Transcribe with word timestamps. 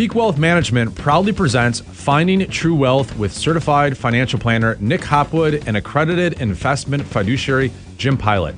Peak 0.00 0.14
Wealth 0.14 0.38
Management 0.38 0.94
proudly 0.94 1.30
presents 1.30 1.80
Finding 1.80 2.48
True 2.48 2.74
Wealth 2.74 3.14
with 3.18 3.34
certified 3.34 3.98
financial 3.98 4.38
planner 4.38 4.78
Nick 4.80 5.04
Hopwood 5.04 5.62
and 5.66 5.76
accredited 5.76 6.40
investment 6.40 7.02
fiduciary 7.02 7.70
Jim 7.98 8.16
Pilot. 8.16 8.54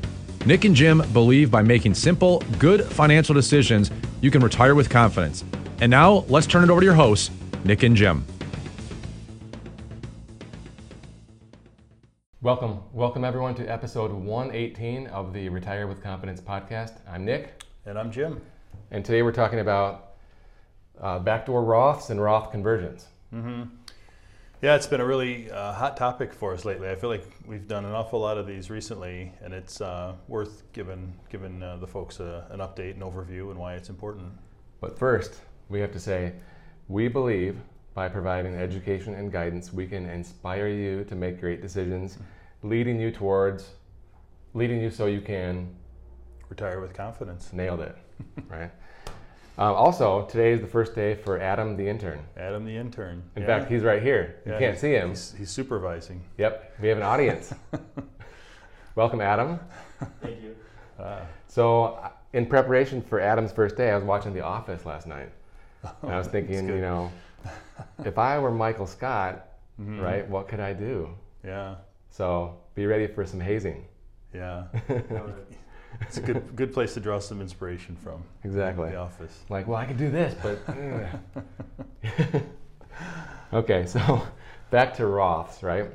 Nick 0.47 0.65
and 0.65 0.77
Jim 0.77 1.03
believe 1.13 1.51
by 1.51 1.61
making 1.61 1.95
simple, 1.95 2.45
good 2.61 2.85
financial 2.85 3.35
decisions, 3.35 3.91
you 4.21 4.31
can 4.31 4.41
retire 4.41 4.77
with 4.77 4.89
confidence. 4.89 5.43
And 5.81 5.91
now, 5.91 6.25
let's 6.29 6.47
turn 6.47 6.63
it 6.63 6.71
over 6.71 6.81
to 6.81 6.85
your 6.85 6.95
hosts, 6.95 7.33
Nick 7.65 7.83
and 7.83 7.97
Jim. 7.97 8.25
Welcome. 12.41 12.83
Welcome, 12.93 13.25
everyone, 13.25 13.57
to 13.57 13.67
episode 13.67 14.13
118 14.13 15.09
of 15.09 15.33
the 15.33 15.49
Retire 15.49 15.89
with 15.89 16.05
Confidence 16.05 16.41
podcast. 16.41 17.01
I'm 17.09 17.25
Nick. 17.25 17.65
And 17.85 17.99
I'm 17.99 18.13
Jim. 18.13 18.41
And 18.93 19.05
today 19.05 19.23
we're 19.23 19.33
talking 19.33 19.59
about 19.59 20.12
uh, 21.03 21.19
backdoor 21.19 21.63
Roths 21.63 22.11
and 22.11 22.23
Roth 22.23 22.51
conversions. 22.51 23.07
Mm-hmm. 23.35 23.65
Yeah, 24.63 24.77
it's 24.77 24.87
been 24.87 25.01
a 25.01 25.05
really 25.05 25.51
uh, 25.51 25.73
hot 25.73 25.97
topic 25.97 26.33
for 26.33 26.55
us 26.55 26.65
lately. 26.65 26.89
I 26.89 26.95
feel 26.95 27.11
like 27.11 27.25
we've 27.47 27.67
done 27.67 27.85
an 27.85 27.93
awful 27.93 28.21
lot 28.21 28.39
of 28.39 28.47
these 28.47 28.71
recently, 28.71 29.33
and 29.43 29.53
it's 29.53 29.81
uh, 29.81 30.15
worth 30.29 30.63
giving 30.73 31.13
giving 31.31 31.61
uh, 31.61 31.79
the 31.79 31.87
folks 31.87 32.21
a, 32.21 32.47
an 32.51 32.61
update 32.61 32.93
and 32.93 33.03
overview 33.03 33.51
and 33.51 33.59
why 33.59 33.75
it's 33.75 33.89
important. 33.89 34.33
But 34.81 34.97
first, 34.97 35.41
we 35.69 35.81
have 35.81 35.91
to 35.93 36.01
say, 36.01 36.35
we 36.87 37.09
believe 37.09 37.59
by 37.95 38.09
providing 38.09 38.55
education 38.55 39.15
and 39.15 39.33
guidance, 39.33 39.73
we 39.73 39.87
can 39.87 40.09
inspire 40.09 40.69
you 40.69 41.05
to 41.05 41.17
make 41.17 41.41
great 41.41 41.61
decisions, 41.61 42.19
leading 42.63 43.01
you 43.01 43.11
towards, 43.11 43.71
leading 44.55 44.81
you 44.81 44.91
so 44.91 45.07
you 45.07 45.21
can 45.21 45.75
retire 46.49 46.81
with 46.81 46.95
confidence. 46.95 47.53
Nailed 47.53 47.81
it, 47.81 47.97
right? 48.49 48.71
Uh, 49.59 49.73
also, 49.75 50.25
today 50.27 50.53
is 50.53 50.61
the 50.61 50.67
first 50.67 50.95
day 50.95 51.15
for 51.15 51.39
Adam 51.39 51.77
the 51.77 51.87
intern. 51.87 52.21
Adam 52.39 52.65
the 52.65 52.75
intern. 52.75 53.23
In 53.37 53.43
yeah. 53.43 53.47
fact, 53.47 53.71
he's 53.71 53.83
right 53.83 54.03
here. 54.03 54.37
You 54.47 54.53
yeah, 54.53 54.59
can't 54.59 54.79
see 54.79 54.93
him. 54.93 55.11
He's, 55.11 55.35
he's, 55.37 55.51
supervising. 55.51 56.23
Yep, 56.39 56.77
we 56.81 56.89
have 56.89 56.97
an 56.97 57.05
audience. 57.05 57.53
Welcome, 58.95 59.21
Adam. 59.21 59.61
Thank 60.23 60.43
you. 60.43 60.57
Uh, 60.99 61.21
so, 61.47 61.85
uh, 61.85 62.11
in 62.33 62.47
preparation 62.47 63.03
for 63.03 63.21
Adam's 63.21 63.53
first 63.53 63.77
day, 63.77 63.91
I 63.91 63.95
was 63.95 64.05
watching 64.05 64.33
The 64.33 64.41
Office 64.41 64.87
last 64.87 65.07
night. 65.07 65.29
Oh, 65.85 66.09
I 66.09 66.17
was 66.17 66.27
thinking, 66.29 66.67
you 66.67 66.81
know, 66.81 67.13
if 68.07 68.17
I 68.17 68.39
were 68.39 68.51
Michael 68.51 68.87
Scott, 68.87 69.49
mm-hmm. 69.79 70.01
right, 70.01 70.27
what 70.31 70.49
could 70.49 70.61
I 70.61 70.73
do? 70.73 71.11
Yeah. 71.45 71.75
So, 72.09 72.57
be 72.75 72.87
ready 72.87 73.07
for 73.07 73.27
some 73.27 73.41
hazing. 73.41 73.85
Yeah. 74.33 74.65
It's 76.01 76.17
a 76.17 76.21
good 76.21 76.57
good 76.57 76.73
place 76.73 76.95
to 76.95 77.01
draw 77.01 77.19
some 77.19 77.41
inspiration 77.41 77.97
from. 77.97 78.23
Exactly. 78.45 78.91
The 78.91 78.97
office. 78.97 79.45
Like, 79.49 79.67
well, 79.67 79.79
I 79.79 79.87
can 79.87 79.97
do 79.97 80.11
this, 80.11 80.35
but. 80.43 80.59
okay, 83.53 83.87
so 83.87 84.27
back 84.71 84.95
to 84.97 85.03
Roths, 85.03 85.63
right? 85.63 85.91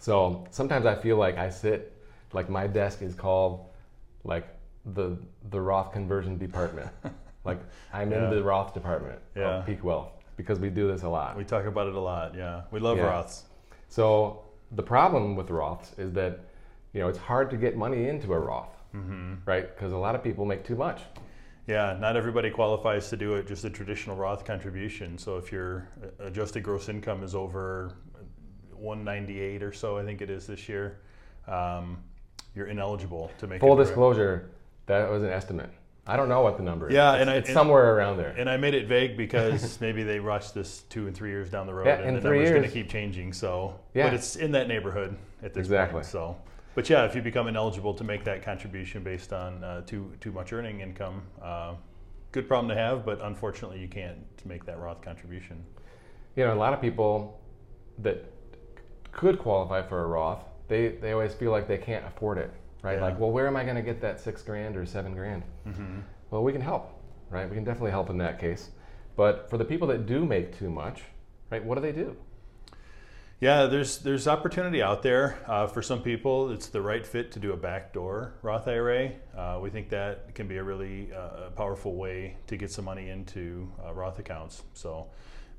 So 0.00 0.46
sometimes 0.50 0.86
I 0.86 0.94
feel 0.94 1.16
like 1.16 1.38
I 1.38 1.48
sit, 1.48 1.96
like 2.32 2.50
my 2.50 2.66
desk 2.66 3.02
is 3.02 3.14
called, 3.14 3.66
like 4.24 4.46
the 4.94 5.16
the 5.50 5.60
Roth 5.60 5.92
conversion 5.92 6.36
department. 6.36 6.90
like 7.44 7.60
I'm 7.92 8.10
yeah. 8.10 8.24
in 8.24 8.30
the 8.30 8.42
Roth 8.42 8.74
department 8.74 9.18
yeah. 9.34 9.58
of 9.58 9.66
Peak 9.66 9.82
Wealth 9.82 10.12
because 10.36 10.58
we 10.58 10.68
do 10.68 10.88
this 10.88 11.02
a 11.02 11.08
lot. 11.08 11.36
We 11.36 11.44
talk 11.44 11.64
about 11.64 11.86
it 11.86 11.94
a 11.94 12.00
lot. 12.00 12.34
Yeah, 12.34 12.62
we 12.70 12.80
love 12.80 12.98
yeah. 12.98 13.04
Roths. 13.04 13.42
So 13.88 14.42
the 14.72 14.82
problem 14.82 15.36
with 15.36 15.48
Roths 15.48 15.98
is 15.98 16.12
that 16.12 16.40
you 16.92 17.00
know 17.00 17.08
it's 17.08 17.18
hard 17.18 17.50
to 17.50 17.56
get 17.56 17.76
money 17.76 18.08
into 18.08 18.32
a 18.32 18.38
Roth 18.38 18.76
mm-hmm. 18.94 19.34
right? 19.44 19.74
Because 19.74 19.92
a 19.92 19.96
lot 19.96 20.14
of 20.14 20.22
people 20.22 20.44
make 20.44 20.64
too 20.64 20.76
much. 20.76 21.02
Yeah, 21.66 21.96
not 21.98 22.16
everybody 22.16 22.50
qualifies 22.50 23.08
to 23.08 23.16
do 23.16 23.34
it 23.34 23.46
just 23.46 23.64
a 23.64 23.70
traditional 23.70 24.16
Roth 24.16 24.44
contribution. 24.44 25.16
So 25.16 25.38
if 25.38 25.50
your 25.50 25.88
adjusted 26.18 26.62
gross 26.62 26.88
income 26.88 27.22
is 27.22 27.34
over 27.34 27.92
198 28.72 29.62
or 29.62 29.72
so, 29.72 29.96
I 29.96 30.04
think 30.04 30.20
it 30.20 30.28
is 30.28 30.46
this 30.46 30.68
year, 30.68 30.98
um, 31.48 31.98
you're 32.54 32.66
ineligible 32.66 33.30
to 33.38 33.46
make. 33.46 33.60
Full 33.60 33.76
disclosure, 33.76 34.50
that 34.86 35.10
was 35.10 35.22
an 35.22 35.30
estimate. 35.30 35.70
I 36.06 36.18
don't 36.18 36.28
know 36.28 36.42
what 36.42 36.58
the 36.58 36.62
number 36.62 36.88
is. 36.88 36.94
Yeah, 36.94 37.14
it's, 37.14 37.20
and 37.22 37.30
I, 37.30 37.34
it's 37.36 37.48
and, 37.48 37.54
somewhere 37.54 37.96
around 37.96 38.18
there. 38.18 38.34
And 38.36 38.48
I 38.48 38.58
made 38.58 38.74
it 38.74 38.86
vague 38.86 39.16
because 39.16 39.80
maybe 39.80 40.02
they 40.02 40.20
watch 40.20 40.52
this 40.52 40.82
two 40.90 41.06
and 41.06 41.16
three 41.16 41.30
years 41.30 41.48
down 41.48 41.66
the 41.66 41.72
road, 41.72 41.86
yeah, 41.86 41.94
and 41.94 42.16
the 42.16 42.20
number's 42.20 42.50
going 42.50 42.62
to 42.62 42.68
keep 42.68 42.90
changing. 42.90 43.32
So, 43.32 43.80
yeah. 43.94 44.04
but 44.04 44.14
it's 44.14 44.36
in 44.36 44.52
that 44.52 44.68
neighborhood 44.68 45.16
at 45.42 45.54
this 45.54 45.62
exactly. 45.62 45.94
point. 45.94 46.06
So, 46.06 46.36
but 46.74 46.90
yeah, 46.90 47.04
if 47.04 47.14
you 47.14 47.22
become 47.22 47.48
ineligible 47.48 47.94
to 47.94 48.04
make 48.04 48.24
that 48.24 48.44
contribution 48.44 49.02
based 49.02 49.32
on 49.32 49.62
uh, 49.62 49.82
too 49.82 50.12
too 50.20 50.32
much 50.32 50.52
earning 50.52 50.80
income, 50.80 51.22
uh, 51.42 51.74
good 52.32 52.48
problem 52.48 52.68
to 52.68 52.74
have. 52.74 53.04
But 53.04 53.20
unfortunately, 53.22 53.80
you 53.80 53.88
can't 53.88 54.18
make 54.44 54.64
that 54.66 54.78
Roth 54.78 55.00
contribution. 55.00 55.64
You 56.36 56.44
know, 56.44 56.54
a 56.54 56.56
lot 56.56 56.72
of 56.72 56.80
people 56.80 57.40
that 57.98 58.24
could 59.12 59.38
qualify 59.38 59.86
for 59.86 60.04
a 60.04 60.06
Roth, 60.06 60.44
they 60.68 60.88
they 60.88 61.12
always 61.12 61.34
feel 61.34 61.50
like 61.52 61.68
they 61.68 61.78
can't 61.78 62.04
afford 62.06 62.38
it, 62.38 62.52
right? 62.82 62.94
Yeah. 62.94 63.02
Like, 63.02 63.20
well, 63.20 63.30
where 63.30 63.46
am 63.46 63.56
I 63.56 63.64
going 63.64 63.76
to 63.76 63.82
get 63.82 64.00
that 64.00 64.20
six 64.20 64.42
grand 64.42 64.76
or 64.76 64.84
seven 64.84 65.14
grand? 65.14 65.42
Mm-hmm. 65.66 66.00
Well, 66.30 66.42
we 66.42 66.52
can 66.52 66.60
help, 66.60 67.00
right? 67.30 67.48
We 67.48 67.54
can 67.54 67.64
definitely 67.64 67.92
help 67.92 68.10
in 68.10 68.18
that 68.18 68.40
case. 68.40 68.70
But 69.16 69.48
for 69.48 69.58
the 69.58 69.64
people 69.64 69.86
that 69.88 70.06
do 70.06 70.24
make 70.24 70.58
too 70.58 70.70
much, 70.70 71.02
right? 71.50 71.64
What 71.64 71.76
do 71.76 71.80
they 71.80 71.92
do? 71.92 72.16
Yeah, 73.44 73.66
there's 73.66 73.98
there's 73.98 74.26
opportunity 74.26 74.80
out 74.80 75.02
there 75.02 75.38
uh, 75.46 75.66
for 75.66 75.82
some 75.82 76.00
people. 76.00 76.50
It's 76.50 76.68
the 76.68 76.80
right 76.80 77.06
fit 77.06 77.30
to 77.32 77.38
do 77.38 77.52
a 77.52 77.56
backdoor 77.58 78.32
Roth 78.40 78.66
IRA. 78.66 79.12
Uh, 79.36 79.58
we 79.60 79.68
think 79.68 79.90
that 79.90 80.34
can 80.34 80.48
be 80.48 80.56
a 80.56 80.62
really 80.62 81.12
uh, 81.12 81.50
powerful 81.50 81.94
way 81.94 82.38
to 82.46 82.56
get 82.56 82.70
some 82.70 82.86
money 82.86 83.10
into 83.10 83.70
uh, 83.84 83.92
Roth 83.92 84.18
accounts. 84.18 84.62
So, 84.72 85.08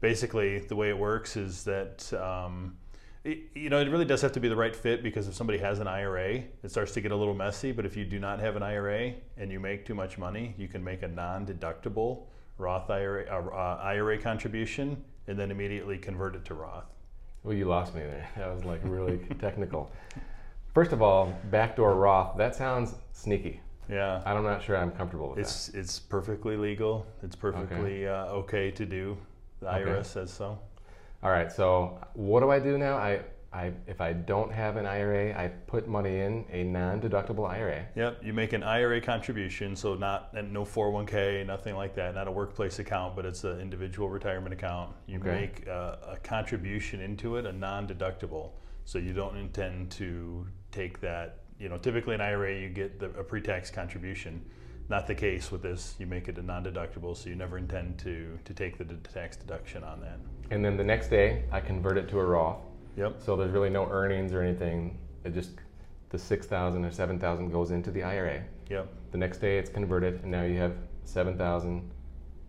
basically, 0.02 0.62
the 0.62 0.76
way 0.76 0.90
it 0.90 0.98
works 0.98 1.38
is 1.38 1.64
that. 1.66 2.12
Um, 2.14 2.78
it, 3.24 3.52
you 3.54 3.70
know, 3.70 3.80
it 3.80 3.90
really 3.90 4.06
does 4.06 4.22
have 4.22 4.32
to 4.32 4.40
be 4.40 4.50
the 4.50 4.56
right 4.56 4.76
fit 4.76 5.04
because 5.04 5.28
if 5.28 5.36
somebody 5.36 5.60
has 5.60 5.78
an 5.78 5.88
IRA, 5.88 6.44
it 6.64 6.72
starts 6.72 6.92
to 6.94 7.02
get 7.02 7.12
a 7.12 7.16
little 7.16 7.36
messy. 7.36 7.72
But 7.72 7.86
if 7.86 7.96
you 7.96 8.04
do 8.04 8.18
not 8.18 8.40
have 8.40 8.56
an 8.56 8.64
IRA 8.64 9.14
and 9.38 9.52
you 9.52 9.60
make 9.60 9.86
too 9.86 9.96
much 9.96 10.18
money, 10.18 10.56
you 10.58 10.68
can 10.68 10.84
make 10.84 11.04
a 11.04 11.08
non-deductible 11.08 12.24
Roth 12.58 12.90
IRA, 12.90 13.26
uh, 13.26 13.80
IRA 13.84 14.18
contribution 14.20 15.04
and 15.28 15.38
then 15.38 15.52
immediately 15.52 16.00
convert 16.00 16.36
it 16.36 16.46
to 16.46 16.56
Roth. 16.56 16.95
Well, 17.46 17.54
you 17.56 17.66
lost 17.66 17.94
me 17.94 18.02
there. 18.02 18.28
That 18.38 18.52
was 18.52 18.66
like 18.66 18.80
really 18.84 19.18
technical. 19.40 19.92
First 20.74 20.94
of 20.94 21.04
all, 21.04 21.32
backdoor 21.52 21.94
Roth, 21.94 22.36
that 22.38 22.56
sounds 22.56 22.96
sneaky. 23.14 23.62
Yeah. 23.88 24.24
I'm 24.26 24.42
not 24.42 24.64
sure 24.64 24.76
I'm 24.76 24.90
comfortable 24.90 25.30
with 25.30 25.38
it's, 25.38 25.68
that. 25.68 25.80
It's 25.80 26.00
perfectly 26.00 26.58
legal. 26.58 27.06
It's 27.22 27.36
perfectly 27.36 28.08
okay, 28.08 28.08
uh, 28.08 28.34
okay 28.34 28.72
to 28.72 28.86
do. 28.88 29.16
The 29.60 29.68
IRS 29.68 29.88
okay. 29.88 30.04
says 30.04 30.34
so. 30.34 30.58
All 31.22 31.30
right. 31.30 31.52
So 31.52 32.00
what 32.14 32.40
do 32.40 32.50
I 32.50 32.58
do 32.58 32.80
now? 32.80 32.98
I 32.98 33.22
I, 33.56 33.72
if 33.88 34.02
I 34.02 34.12
don't 34.12 34.52
have 34.52 34.76
an 34.76 34.86
IRA, 34.86 35.34
I 35.34 35.48
put 35.48 35.88
money 35.88 36.20
in 36.20 36.46
a 36.52 36.64
non-deductible 36.64 37.50
IRA. 37.50 37.86
Yep, 37.96 38.22
you 38.22 38.34
make 38.34 38.52
an 38.52 38.64
IRA 38.64 39.00
contribution, 39.00 39.78
so 39.78 39.96
not 39.96 40.34
no 40.34 40.66
401k, 40.66 41.46
nothing 41.46 41.74
like 41.76 41.96
that, 41.96 42.16
not 42.16 42.28
a 42.28 42.32
workplace 42.32 42.80
account, 42.80 43.16
but 43.16 43.26
it's 43.26 43.46
an 43.46 43.62
individual 43.62 44.10
retirement 44.10 44.54
account. 44.54 44.94
You 45.08 45.20
okay. 45.20 45.30
make 45.30 45.68
a, 45.68 46.16
a 46.16 46.18
contribution 46.18 47.00
into 47.00 47.38
it, 47.38 47.46
a 47.46 47.54
non-deductible, 47.54 48.52
so 48.84 48.98
you 48.98 49.14
don't 49.14 49.38
intend 49.38 49.90
to 49.92 50.46
take 50.74 51.00
that. 51.00 51.40
You 51.58 51.70
know, 51.70 51.78
typically 51.78 52.14
an 52.14 52.22
IRA 52.22 52.60
you 52.60 52.68
get 52.68 53.00
the, 53.00 53.06
a 53.12 53.24
pre-tax 53.24 53.72
contribution. 53.72 54.44
Not 54.90 55.08
the 55.08 55.16
case 55.16 55.50
with 55.50 55.64
this. 55.64 55.96
You 55.98 56.08
make 56.08 56.28
it 56.28 56.38
a 56.38 56.44
non-deductible, 56.44 57.16
so 57.16 57.30
you 57.30 57.36
never 57.36 57.58
intend 57.58 57.98
to 58.00 58.38
to 58.44 58.54
take 58.54 58.78
the 58.78 58.84
tax 59.14 59.38
deduction 59.38 59.84
on 59.86 60.02
that. 60.02 60.20
And 60.52 60.64
then 60.64 60.76
the 60.76 60.84
next 60.84 61.08
day, 61.08 61.46
I 61.54 61.62
convert 61.62 61.98
it 61.98 62.10
to 62.10 62.20
a 62.20 62.26
Roth. 62.26 62.60
Yep. 62.96 63.22
So 63.24 63.36
there's 63.36 63.52
really 63.52 63.70
no 63.70 63.88
earnings 63.90 64.34
or 64.34 64.42
anything. 64.42 64.98
It 65.24 65.34
just 65.34 65.52
the 66.10 66.18
six 66.18 66.48
thousand 66.48 66.86
or 66.86 66.92
seven 66.92 67.20
thousand 67.20 67.52
goes 67.52 67.72
into 67.72 67.92
the 67.92 68.04
IRA. 68.04 68.44
Yep. 68.70 68.94
The 69.12 69.18
next 69.18 69.40
day 69.40 69.58
it's 69.58 69.70
converted, 69.70 70.22
and 70.22 70.32
now 70.32 70.44
you 70.44 70.58
have 70.58 70.76
seven 71.04 71.38
thousand, 71.38 71.92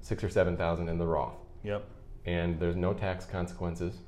six 0.00 0.22
or 0.22 0.28
seven 0.28 0.56
thousand 0.56 0.88
in 0.88 0.98
the 0.98 1.06
Roth. 1.06 1.36
Yep. 1.64 1.84
And 2.26 2.58
there's 2.58 2.76
no 2.76 2.92
tax 2.92 3.24
consequences. 3.24 3.98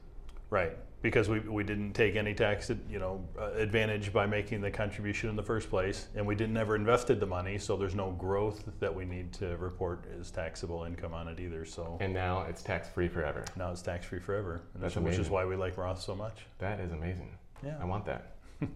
Right 0.51 0.77
because 1.01 1.29
we, 1.29 1.39
we 1.41 1.63
didn't 1.63 1.93
take 1.93 2.17
any 2.17 2.35
tax 2.35 2.71
you 2.91 2.99
know 2.99 3.25
uh, 3.39 3.53
advantage 3.53 4.13
by 4.13 4.27
making 4.27 4.61
the 4.61 4.71
contribution 4.71 5.31
in 5.31 5.37
the 5.37 5.43
first 5.43 5.71
place 5.71 6.09
and 6.17 6.27
we 6.27 6.35
didn't 6.35 6.57
ever 6.57 6.75
invested 6.75 7.21
the 7.21 7.27
money 7.27 7.59
so 7.59 7.77
there's 7.77 7.95
no 7.95 8.11
growth 8.13 8.65
that 8.81 8.95
we 8.95 9.05
need 9.05 9.33
to 9.33 9.57
report 9.59 10.05
as 10.19 10.31
taxable 10.31 10.85
income 10.85 11.15
on 11.15 11.29
it 11.29 11.39
either 11.39 11.65
so. 11.65 11.97
And 12.01 12.13
now 12.13 12.43
it's 12.43 12.63
tax 12.63 12.89
free 12.89 13.09
forever. 13.09 13.45
Now 13.57 13.71
it's 13.71 13.83
tax 13.83 14.07
free 14.07 14.21
forever 14.21 14.63
That's 14.75 14.97
which 14.97 15.03
amazing. 15.05 15.25
is 15.25 15.31
why 15.31 15.45
we 15.45 15.57
like 15.57 15.77
Roth 15.77 16.01
so 16.01 16.15
much. 16.15 16.47
That 16.59 16.81
is 16.81 16.93
amazing. 16.93 17.31
Yeah. 17.65 17.77
I 17.81 17.85
want 17.85 18.05
that. 18.07 18.37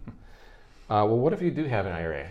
Uh, 0.89 1.07
well 1.07 1.17
what 1.17 1.31
if 1.31 1.41
you 1.41 1.49
do 1.49 1.63
have 1.63 1.85
an 1.85 1.93
IRA 1.93 2.27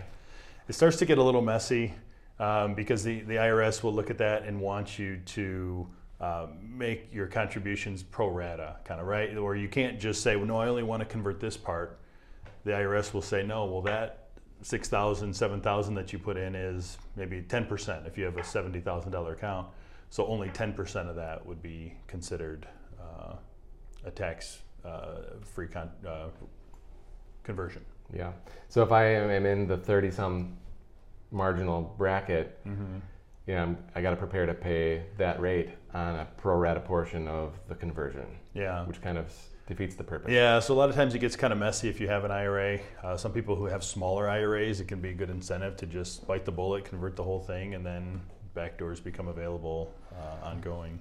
it 0.69 0.73
starts 0.73 0.95
to 0.97 1.05
get 1.05 1.17
a 1.17 1.23
little 1.23 1.41
messy 1.41 1.91
um, 2.39 2.75
because 2.75 3.03
the, 3.03 3.21
the 3.21 3.33
IRS 3.33 3.81
will 3.81 3.93
look 3.93 4.11
at 4.11 4.19
that 4.19 4.43
and 4.43 4.61
want 4.61 4.99
you 4.99 5.17
to 5.25 5.87
uh, 6.23 6.47
make 6.61 7.13
your 7.13 7.27
contributions 7.27 8.01
pro 8.01 8.29
rata, 8.29 8.77
kind 8.85 9.01
of 9.01 9.07
right, 9.07 9.35
or 9.35 9.57
you 9.57 9.67
can't 9.67 9.99
just 9.99 10.21
say, 10.21 10.37
well, 10.37 10.45
no, 10.45 10.55
I 10.57 10.69
only 10.69 10.81
want 10.83 11.01
to 11.01 11.05
convert 11.05 11.41
this 11.41 11.57
part. 11.57 11.99
The 12.63 12.71
IRS 12.71 13.13
will 13.13 13.21
say, 13.21 13.43
no, 13.43 13.65
well, 13.65 13.81
that 13.81 14.29
6,000, 14.61 15.33
7,000 15.35 15.95
that 15.95 16.13
you 16.13 16.19
put 16.19 16.37
in 16.37 16.55
is 16.55 16.97
maybe 17.17 17.41
10% 17.41 18.07
if 18.07 18.17
you 18.17 18.23
have 18.23 18.37
a 18.37 18.41
$70,000 18.41 19.33
account. 19.33 19.67
So 20.11 20.25
only 20.27 20.47
10% 20.47 21.09
of 21.09 21.17
that 21.17 21.45
would 21.45 21.61
be 21.61 21.93
considered 22.07 22.67
uh, 23.01 23.33
a 24.05 24.11
tax 24.11 24.59
uh, 24.85 25.23
free 25.41 25.67
con- 25.67 25.91
uh, 26.07 26.27
conversion. 27.43 27.83
Yeah. 28.15 28.31
So 28.69 28.81
if 28.81 28.93
I 28.93 29.07
am 29.07 29.45
in 29.45 29.67
the 29.67 29.75
30 29.75 30.09
some 30.11 30.55
marginal 31.31 31.93
bracket, 31.97 32.65
Mm-hmm. 32.65 32.99
Yeah, 33.47 33.61
I'm, 33.63 33.77
I 33.95 34.01
got 34.01 34.11
to 34.11 34.15
prepare 34.15 34.45
to 34.45 34.53
pay 34.53 35.03
that 35.17 35.39
rate 35.41 35.69
on 35.93 36.15
a 36.15 36.27
pro 36.37 36.55
rata 36.55 36.79
portion 36.79 37.27
of 37.27 37.53
the 37.67 37.75
conversion, 37.75 38.25
Yeah. 38.53 38.85
which 38.85 39.01
kind 39.01 39.17
of 39.17 39.31
defeats 39.67 39.95
the 39.95 40.03
purpose. 40.03 40.31
Yeah, 40.31 40.59
so 40.59 40.73
a 40.73 40.75
lot 40.75 40.89
of 40.89 40.95
times 40.95 41.13
it 41.15 41.19
gets 41.19 41.35
kind 41.35 41.53
of 41.53 41.59
messy 41.59 41.87
if 41.89 41.99
you 42.01 42.07
have 42.07 42.23
an 42.25 42.31
IRA. 42.31 42.79
Uh, 43.03 43.15
some 43.17 43.31
people 43.31 43.55
who 43.55 43.65
have 43.65 43.83
smaller 43.83 44.29
IRAs, 44.29 44.79
it 44.81 44.87
can 44.87 44.99
be 45.01 45.09
a 45.09 45.13
good 45.13 45.29
incentive 45.29 45.77
to 45.77 45.85
just 45.85 46.25
bite 46.27 46.45
the 46.45 46.51
bullet, 46.51 46.85
convert 46.85 47.15
the 47.15 47.23
whole 47.23 47.39
thing, 47.39 47.73
and 47.75 47.85
then 47.85 48.21
backdoors 48.55 49.03
become 49.03 49.27
available 49.27 49.93
uh, 50.17 50.45
ongoing. 50.47 50.99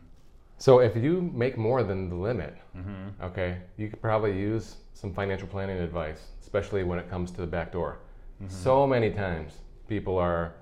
So 0.58 0.78
if 0.78 0.96
you 0.96 1.20
make 1.34 1.56
more 1.58 1.82
than 1.82 2.08
the 2.08 2.14
limit, 2.14 2.56
Mm-hmm. 2.76 3.22
okay, 3.24 3.58
you 3.76 3.88
could 3.88 4.00
probably 4.00 4.32
use 4.38 4.76
some 4.94 5.12
financial 5.12 5.46
planning 5.48 5.78
advice, 5.78 6.20
especially 6.40 6.84
when 6.84 6.98
it 6.98 7.10
comes 7.10 7.30
to 7.32 7.40
the 7.40 7.46
back 7.46 7.72
door. 7.72 7.98
Mm-hmm. 8.42 8.52
So 8.54 8.86
many 8.86 9.10
times 9.10 9.54
people 9.88 10.16
are 10.18 10.54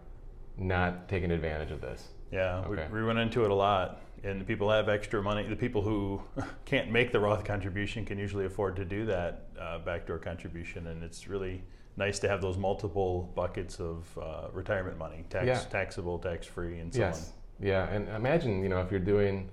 not 0.61 1.09
taking 1.09 1.31
advantage 1.31 1.71
of 1.71 1.81
this. 1.81 2.09
Yeah, 2.31 2.59
Okay. 2.67 2.87
we, 2.93 3.01
we 3.01 3.07
run 3.07 3.19
into 3.19 3.45
it 3.45 3.51
a 3.51 3.55
lot. 3.55 4.01
And 4.23 4.47
people 4.47 4.71
have 4.71 4.91
extra 4.91 5.23
money. 5.23 5.49
The 5.49 5.57
people 5.57 5.81
who 5.81 6.21
can't 6.67 6.91
make 6.91 7.11
the 7.11 7.19
Roth 7.21 7.43
contribution 7.45 8.05
can 8.05 8.19
usually 8.19 8.45
afford 8.45 8.77
to 8.77 8.85
do 8.85 9.07
that 9.07 9.47
uh, 9.59 9.79
backdoor 9.79 10.19
contribution. 10.19 10.89
And 10.89 11.03
it's 11.03 11.27
really 11.27 11.63
nice 11.97 12.19
to 12.21 12.29
have 12.29 12.43
those 12.43 12.59
multiple 12.59 13.33
buckets 13.35 13.81
of 13.81 14.07
uh, 14.19 14.49
retirement 14.53 14.99
money 14.99 15.25
tax, 15.31 15.47
Yeah. 15.47 15.59
taxable, 15.71 16.19
tax 16.19 16.47
free, 16.47 16.79
and 16.81 16.93
so 16.95 17.03
on. 17.03 17.09
yes. 17.09 17.33
Yeah, 17.63 17.89
and 17.91 18.09
imagine, 18.11 18.63
you 18.63 18.69
know, 18.71 18.81
if 18.81 18.91
you're 18.91 19.01
doing 19.01 19.51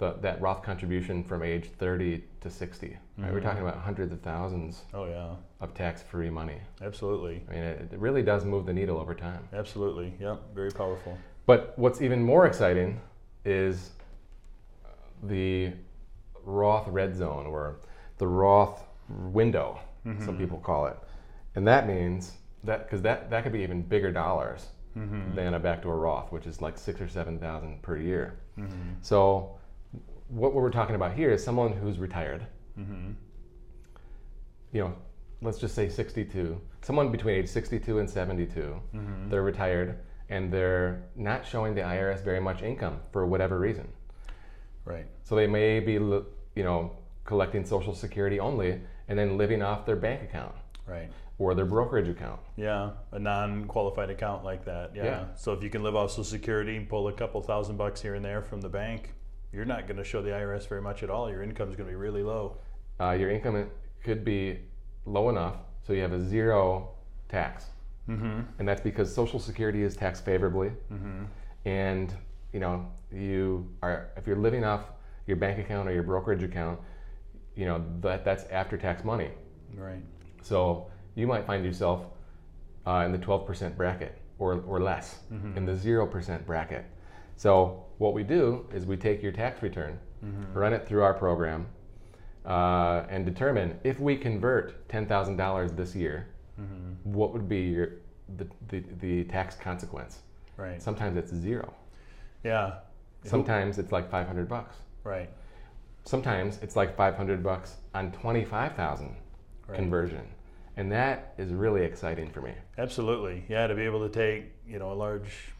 the, 0.00 0.14
that 0.22 0.40
Roth 0.40 0.62
contribution 0.62 1.22
from 1.22 1.42
age 1.42 1.68
30 1.78 2.24
to 2.40 2.50
60, 2.50 2.96
right? 3.18 3.30
We're 3.30 3.38
Mhm. 3.38 3.42
talking 3.42 3.60
about 3.60 3.76
hundreds 3.76 4.12
of 4.12 4.20
thousands. 4.22 4.82
Oh, 4.94 5.04
yeah, 5.04 5.36
of 5.60 5.74
tax-free 5.74 6.30
money. 6.30 6.58
absolutely. 6.80 7.44
I 7.48 7.52
mean, 7.52 7.62
it, 7.62 7.92
it 7.92 7.98
really 7.98 8.22
does 8.22 8.46
move 8.46 8.64
the 8.64 8.72
needle 8.72 8.98
over 8.98 9.14
time. 9.14 9.46
Absolutely. 9.52 10.14
Yep, 10.18 10.54
very 10.54 10.70
powerful. 10.70 11.18
But 11.44 11.78
what's 11.78 12.00
even 12.00 12.22
more 12.22 12.46
exciting 12.46 12.98
is 13.44 13.90
the 15.22 15.72
Roth 16.44 16.88
red 16.88 17.14
zone 17.14 17.44
or 17.46 17.76
the 18.16 18.26
Roth 18.26 18.82
window, 19.10 19.80
some 20.04 20.16
mm-hmm. 20.16 20.38
people 20.38 20.58
call 20.58 20.86
it. 20.86 20.96
And 21.56 21.66
that 21.68 21.86
means 21.86 22.38
that 22.64 22.84
because 22.86 23.02
that, 23.02 23.28
that 23.28 23.42
could 23.42 23.52
be 23.52 23.60
even 23.60 23.82
bigger 23.82 24.10
dollars 24.10 24.68
mm-hmm. 24.96 25.34
than 25.34 25.52
a 25.52 25.58
backdoor 25.58 25.98
Roth, 25.98 26.32
which 26.32 26.46
is 26.46 26.62
like 26.62 26.78
six 26.78 27.02
or 27.02 27.08
seven 27.08 27.38
thousand 27.38 27.82
per 27.82 27.98
year. 27.98 28.38
Mm-hmm. 28.58 28.92
So 29.02 29.59
what 30.30 30.54
we're 30.54 30.70
talking 30.70 30.94
about 30.94 31.14
here 31.14 31.30
is 31.30 31.42
someone 31.42 31.72
who's 31.72 31.98
retired. 31.98 32.46
Mm-hmm. 32.78 33.12
You 34.72 34.80
know, 34.80 34.94
let's 35.42 35.58
just 35.58 35.74
say 35.74 35.88
62. 35.88 36.60
Someone 36.82 37.10
between 37.10 37.36
age 37.36 37.48
62 37.48 37.98
and 37.98 38.08
72. 38.08 38.80
Mm-hmm. 38.94 39.28
They're 39.28 39.42
retired 39.42 39.98
and 40.28 40.52
they're 40.52 41.02
not 41.16 41.44
showing 41.44 41.74
the 41.74 41.80
IRS 41.80 42.22
very 42.22 42.40
much 42.40 42.62
income 42.62 43.00
for 43.12 43.26
whatever 43.26 43.58
reason. 43.58 43.88
Right. 44.84 45.06
So 45.24 45.34
they 45.34 45.48
may 45.48 45.80
be, 45.80 45.94
you 45.94 46.24
know, 46.56 46.92
collecting 47.24 47.64
Social 47.64 47.94
Security 47.94 48.38
only 48.38 48.80
and 49.08 49.18
then 49.18 49.36
living 49.36 49.62
off 49.62 49.84
their 49.84 49.96
bank 49.96 50.22
account 50.22 50.54
Right. 50.86 51.10
or 51.38 51.54
their 51.54 51.64
brokerage 51.64 52.08
account. 52.08 52.40
Yeah, 52.56 52.90
a 53.12 53.18
non-qualified 53.18 54.10
account 54.10 54.44
like 54.44 54.64
that. 54.66 54.92
Yeah. 54.94 55.04
Yeah. 55.04 55.24
So 55.34 55.52
if 55.52 55.62
you 55.62 55.70
can 55.70 55.82
live 55.82 55.96
off 55.96 56.10
Social 56.10 56.24
Security 56.24 56.76
and 56.76 56.88
pull 56.88 57.08
a 57.08 57.12
couple 57.12 57.42
thousand 57.42 57.76
bucks 57.76 58.00
here 58.00 58.14
and 58.14 58.24
there 58.24 58.40
from 58.42 58.60
the 58.60 58.68
bank, 58.68 59.14
you're 59.52 59.64
not 59.64 59.86
going 59.86 59.96
to 59.96 60.04
show 60.04 60.22
the 60.22 60.30
IRS 60.30 60.68
very 60.68 60.82
much 60.82 61.02
at 61.02 61.10
all. 61.10 61.30
Your 61.30 61.42
income 61.42 61.68
is 61.70 61.76
going 61.76 61.86
to 61.88 61.92
be 61.92 61.96
really 61.96 62.22
low. 62.22 62.56
Uh, 63.00 63.12
your 63.12 63.30
income 63.30 63.68
could 64.04 64.24
be 64.24 64.60
low 65.06 65.28
enough 65.28 65.56
so 65.86 65.92
you 65.92 66.02
have 66.02 66.12
a 66.12 66.20
zero 66.20 66.90
tax. 67.28 67.66
Mm-hmm. 68.08 68.40
and 68.58 68.66
that's 68.68 68.80
because 68.80 69.14
Social 69.14 69.38
Security 69.38 69.82
is 69.82 69.94
taxed 69.94 70.24
favorably, 70.24 70.72
Mm-hmm. 70.92 71.24
and 71.66 72.12
you 72.52 72.58
know 72.58 72.86
you 73.12 73.68
are 73.82 74.08
if 74.16 74.26
you're 74.26 74.38
living 74.38 74.64
off 74.64 74.80
your 75.26 75.36
bank 75.36 75.60
account 75.60 75.88
or 75.88 75.92
your 75.92 76.02
brokerage 76.02 76.42
account, 76.42 76.80
you 77.54 77.66
know 77.66 77.84
that 78.00 78.24
that's 78.24 78.44
after 78.44 78.76
tax 78.76 79.04
money. 79.04 79.30
Right. 79.76 80.02
So 80.42 80.90
you 81.14 81.28
might 81.28 81.46
find 81.46 81.64
yourself 81.64 82.06
uh, 82.86 83.02
in 83.06 83.12
the 83.12 83.18
12% 83.18 83.76
bracket 83.76 84.18
or, 84.38 84.60
or 84.66 84.80
less, 84.80 85.20
in 85.54 85.64
the 85.66 85.72
0% 85.72 86.46
bracket. 86.46 86.86
So 87.40 87.86
what 87.96 88.12
we 88.12 88.22
do 88.22 88.66
is 88.70 88.84
we 88.84 88.98
take 88.98 89.22
your 89.22 89.32
tax 89.32 89.62
return, 89.62 89.98
run 90.52 90.74
it 90.74 90.86
through 90.86 91.02
our 91.02 91.14
program, 91.14 91.68
uh, 92.44 93.04
and 93.08 93.24
determine 93.24 93.80
if 93.82 93.98
we 93.98 94.14
convert 94.14 94.86
$10,000 94.88 95.74
this 95.74 95.96
year, 95.96 96.26
what 97.04 97.32
would 97.32 97.48
be 97.48 97.60
your, 97.60 97.92
the, 98.36 98.46
the, 98.68 98.84
the 99.00 99.24
tax 99.24 99.54
consequence. 99.54 100.18
Right. 100.58 100.82
Sometimes 100.82 101.16
it's 101.16 101.32
zero. 101.32 101.72
Yeah. 102.44 102.80
Sometimes 103.24 103.78
it's 103.78 103.90
like 103.90 104.10
500 104.10 104.46
bucks. 104.46 104.76
Right. 105.02 105.30
Sometimes 106.04 106.58
it's 106.60 106.76
like 106.76 106.94
500 106.94 107.42
bucks 107.42 107.76
on 107.94 108.12
25,000 108.12 109.16
Right. 109.66 109.76
conversion. 109.78 110.28
And 110.76 110.92
that 110.92 111.32
is 111.38 111.54
really 111.54 111.84
exciting 111.84 112.28
for 112.30 112.42
me. 112.42 112.52
Absolutely. 112.76 113.44
Yeah, 113.48 113.66
to 113.66 113.74
be 113.74 113.82
able 113.82 114.06
to 114.06 114.12
take, 114.12 114.52
you 114.66 114.78
know, 114.78 114.92
a 114.92 114.98
large 115.06 115.54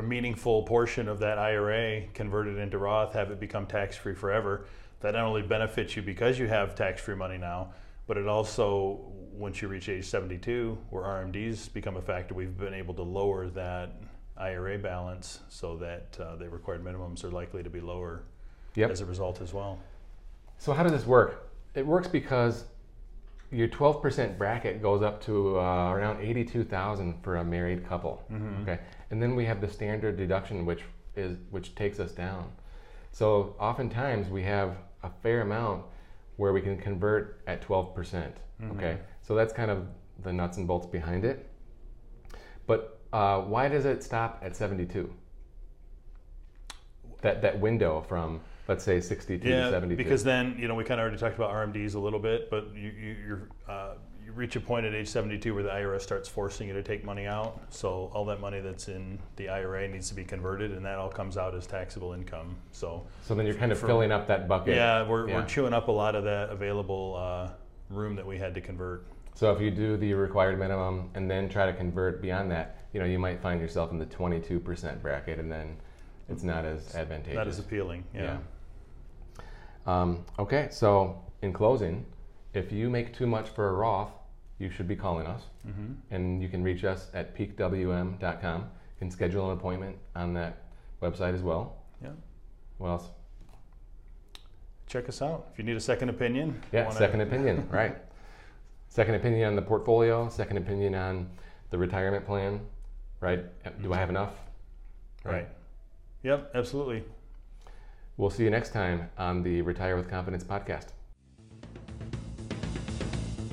or 0.00 0.02
meaningful 0.02 0.62
portion 0.62 1.08
of 1.08 1.18
that 1.18 1.38
IRA, 1.38 2.06
converted 2.14 2.56
into 2.58 2.78
Roth, 2.78 3.12
have 3.12 3.30
it 3.30 3.38
become 3.38 3.66
tax-free 3.66 4.14
forever, 4.14 4.64
that 5.00 5.12
not 5.12 5.24
only 5.24 5.42
benefits 5.42 5.94
you 5.94 6.02
because 6.02 6.38
you 6.38 6.48
have 6.48 6.74
tax-free 6.74 7.14
money 7.14 7.36
now, 7.38 7.72
but 8.06 8.16
it 8.16 8.26
also, 8.26 9.00
once 9.32 9.60
you 9.62 9.68
reach 9.68 9.88
age 9.88 10.06
72, 10.06 10.76
where 10.90 11.04
RMDs 11.04 11.72
become 11.72 11.96
a 11.96 12.02
factor, 12.02 12.34
we've 12.34 12.56
been 12.56 12.74
able 12.74 12.94
to 12.94 13.02
lower 13.02 13.48
that 13.50 13.92
IRA 14.36 14.78
balance 14.78 15.40
so 15.48 15.76
that 15.76 16.16
uh, 16.18 16.36
the 16.36 16.48
required 16.48 16.82
minimums 16.82 17.22
are 17.24 17.30
likely 17.30 17.62
to 17.62 17.70
be 17.70 17.80
lower 17.80 18.22
Yep. 18.76 18.90
as 18.90 19.00
a 19.00 19.06
result 19.06 19.40
as 19.42 19.52
well. 19.52 19.78
So 20.58 20.72
how 20.72 20.82
does 20.82 20.92
this 20.92 21.06
work? 21.06 21.50
It 21.74 21.86
works 21.86 22.08
because 22.08 22.64
your 23.50 23.68
12% 23.68 24.38
bracket 24.38 24.80
goes 24.80 25.02
up 25.02 25.20
to 25.24 25.58
uh, 25.58 25.90
around 25.92 26.20
82,000 26.20 27.22
for 27.22 27.36
a 27.38 27.44
married 27.44 27.86
couple. 27.88 28.22
Okay, 28.62 28.80
and 29.10 29.20
then 29.22 29.34
we 29.34 29.44
have 29.44 29.60
the 29.60 29.68
standard 29.68 30.16
deduction, 30.16 30.64
which 30.66 30.82
is 31.16 31.36
which 31.50 31.74
takes 31.74 31.98
us 31.98 32.12
down. 32.12 32.50
So 33.12 33.56
oftentimes 33.58 34.28
we 34.28 34.42
have 34.44 34.76
a 35.02 35.10
fair 35.22 35.40
amount 35.40 35.84
where 36.36 36.52
we 36.52 36.60
can 36.60 36.78
convert 36.78 37.40
at 37.46 37.60
12%. 37.66 38.32
Okay, 38.76 38.98
so 39.22 39.34
that's 39.34 39.52
kind 39.52 39.70
of 39.70 39.86
the 40.22 40.32
nuts 40.32 40.56
and 40.58 40.66
bolts 40.68 40.86
behind 40.86 41.24
it. 41.24 41.48
But 42.66 43.00
uh, 43.12 43.40
why 43.40 43.68
does 43.68 43.84
it 43.84 44.02
stop 44.04 44.40
at 44.44 44.54
72? 44.54 45.12
That 47.22 47.42
that 47.42 47.58
window 47.58 48.04
from 48.08 48.40
let's 48.70 48.84
say 48.84 49.00
62 49.00 49.42
to 49.42 49.48
Yeah, 49.50 49.70
72. 49.70 49.96
because 49.96 50.22
then 50.22 50.54
you 50.56 50.68
know 50.68 50.76
we 50.76 50.84
kind 50.84 51.00
of 51.00 51.02
already 51.02 51.18
talked 51.18 51.34
about 51.34 51.50
RMDs 51.50 51.96
a 51.96 51.98
little 51.98 52.20
bit, 52.20 52.48
but 52.50 52.72
you 52.74 52.90
you 52.90 53.16
you're, 53.26 53.48
uh, 53.68 53.94
you 54.24 54.30
reach 54.32 54.54
a 54.54 54.60
point 54.60 54.86
at 54.86 54.94
age 54.94 55.08
72 55.08 55.52
where 55.52 55.64
the 55.64 55.70
IRS 55.70 56.02
starts 56.02 56.28
forcing 56.28 56.68
you 56.68 56.74
to 56.74 56.82
take 56.84 57.04
money 57.04 57.26
out. 57.26 57.60
So 57.70 58.12
all 58.14 58.24
that 58.26 58.40
money 58.40 58.60
that's 58.60 58.86
in 58.86 59.18
the 59.34 59.48
IRA 59.48 59.88
needs 59.88 60.08
to 60.10 60.14
be 60.14 60.22
converted, 60.24 60.70
and 60.70 60.84
that 60.86 60.98
all 60.98 61.08
comes 61.08 61.36
out 61.36 61.52
as 61.56 61.66
taxable 61.66 62.12
income. 62.12 62.54
So 62.70 63.04
So 63.22 63.34
then 63.34 63.44
you're 63.44 63.56
kind 63.56 63.72
of 63.72 63.78
For- 63.80 63.88
filling 63.88 64.12
up 64.12 64.28
that 64.28 64.46
bucket. 64.46 64.76
yeah, 64.76 65.02
we're, 65.06 65.28
Yeah. 65.28 65.34
we're 65.34 65.46
chewing 65.46 65.72
up 65.74 65.88
a 65.88 65.92
lot 65.92 66.14
of 66.14 66.22
that 66.24 66.50
available 66.50 67.16
uh, 67.18 67.48
room 67.90 68.14
that 68.14 68.24
we 68.26 68.38
had 68.38 68.54
to 68.54 68.60
convert. 68.60 69.04
So 69.34 69.52
if 69.52 69.60
you 69.60 69.72
do 69.72 69.96
the 69.96 70.14
required 70.14 70.60
minimum 70.60 71.10
and 71.14 71.28
then 71.28 71.48
try 71.48 71.66
to 71.66 71.72
convert 71.72 72.22
beyond 72.22 72.52
that, 72.52 72.76
you 72.92 73.00
know, 73.00 73.06
you 73.06 73.18
might 73.18 73.40
find 73.42 73.60
yourself 73.60 73.90
in 73.90 73.98
the 73.98 74.06
22% 74.06 75.02
bracket, 75.02 75.40
and 75.40 75.50
then 75.50 75.76
it's 76.28 76.44
not 76.44 76.64
as 76.64 76.94
advantageous. 76.94 77.34
That 77.36 77.48
is 77.48 77.58
appealing. 77.58 78.04
Yeah. 78.14 78.36
Um, 79.86 80.24
okay, 80.38 80.68
so 80.70 81.22
in 81.42 81.52
closing, 81.52 82.04
if 82.54 82.70
you 82.72 82.90
make 82.90 83.14
too 83.14 83.26
much 83.26 83.48
for 83.50 83.68
a 83.68 83.72
Roth, 83.72 84.10
you 84.58 84.70
should 84.70 84.88
be 84.88 84.96
calling 84.96 85.26
us, 85.26 85.42
Mm-hmm. 85.66 85.92
and 86.14 86.42
you 86.42 86.48
can 86.48 86.62
reach 86.62 86.84
us 86.84 87.10
at 87.14 87.34
peakwm.com. 87.36 88.60
You 88.60 88.98
can 88.98 89.10
schedule 89.10 89.50
an 89.50 89.56
appointment 89.58 89.96
on 90.14 90.34
that 90.34 90.64
website 91.02 91.34
as 91.34 91.42
well. 91.42 91.76
Yeah. 92.02 92.10
What 92.78 92.88
else? 92.88 93.08
Check 94.86 95.08
us 95.08 95.22
out 95.22 95.46
if 95.52 95.58
you 95.58 95.64
need 95.64 95.76
a 95.76 95.80
second 95.80 96.08
opinion. 96.08 96.60
Yeah, 96.72 96.84
wanna- 96.86 96.98
second 96.98 97.20
opinion, 97.22 97.68
right. 97.70 97.96
Second 98.88 99.14
opinion 99.14 99.46
on 99.48 99.56
the 99.56 99.62
portfolio, 99.62 100.28
second 100.28 100.56
opinion 100.56 100.94
on 100.96 101.30
the 101.70 101.78
retirement 101.78 102.26
plan, 102.26 102.60
right? 103.20 103.44
Do 103.82 103.92
I 103.92 103.96
have 103.98 104.10
enough? 104.10 104.32
Right. 105.24 105.48
Yep. 106.24 106.50
Absolutely. 106.54 107.04
We'll 108.20 108.28
see 108.28 108.44
you 108.44 108.50
next 108.50 108.74
time 108.74 109.08
on 109.16 109.42
the 109.42 109.62
Retire 109.62 109.96
with 109.96 110.10
Confidence 110.10 110.44
podcast. 110.44 110.88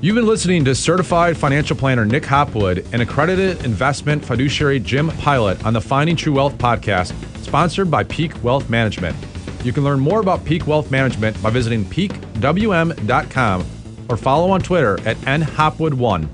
You've 0.02 0.16
been 0.16 0.28
listening 0.28 0.66
to 0.66 0.76
certified 0.76 1.38
financial 1.38 1.78
planner 1.78 2.04
Nick 2.04 2.26
Hopwood 2.26 2.86
and 2.92 3.02
accredited 3.02 3.64
investment 3.64 4.26
fiduciary 4.26 4.82
Jim 4.82 5.08
Pilot 5.20 5.66
on 5.66 5.72
the 5.72 5.80
Finding 5.80 6.18
True 6.18 6.34
Wealth 6.34 6.58
podcast, 6.58 7.14
sponsored 7.44 7.90
by 7.90 8.04
Peak 8.04 8.44
Wealth 8.44 8.70
Management. 8.70 9.16
You 9.64 9.72
can 9.72 9.86
learn 9.86 10.02
more 10.02 10.20
about 10.20 10.44
Peak 10.44 10.68
Wealth 10.68 10.92
Management 10.92 11.42
by 11.42 11.50
visiting 11.50 11.86
peakwm.com 11.86 13.66
or 14.10 14.18
follow 14.18 14.52
on 14.52 14.60
Twitter 14.60 15.00
at 15.08 15.16
nhopwood1. 15.18 16.28